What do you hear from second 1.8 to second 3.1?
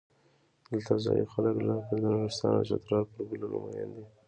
د نورستان او چترال